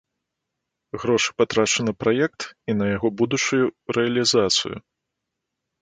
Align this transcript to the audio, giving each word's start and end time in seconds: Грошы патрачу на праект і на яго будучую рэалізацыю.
Грошы 1.03 1.35
патрачу 1.41 1.85
на 1.89 1.93
праект 2.05 2.41
і 2.73 2.79
на 2.81 2.85
яго 2.95 3.07
будучую 3.23 3.63
рэалізацыю. 3.97 4.75